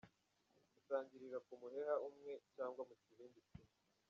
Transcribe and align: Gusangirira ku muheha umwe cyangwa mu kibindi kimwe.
Gusangirira 0.73 1.37
ku 1.45 1.51
muheha 1.61 1.95
umwe 2.07 2.31
cyangwa 2.55 2.81
mu 2.89 2.95
kibindi 3.03 3.39
kimwe. 3.47 3.73